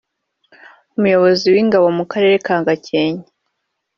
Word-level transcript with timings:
Umuyobozi 0.97 1.45
w'Ingabo 1.53 1.87
mu 1.97 2.05
Karere 2.11 2.35
ka 2.45 2.55
Gakenke 2.67 3.29